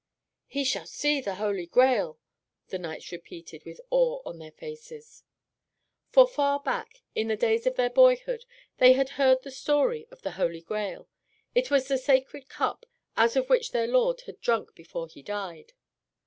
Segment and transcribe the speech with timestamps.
[0.47, 2.17] "He shall see the Holy Grail,"
[2.69, 5.23] the knights repeated, with awe on their faces.
[6.09, 8.45] For far back, in the days of their boyhood,
[8.79, 11.07] they had heard the story of the Holy Grail.
[11.53, 15.71] It was the Sacred Cup out of which their Lord had drunk before He died.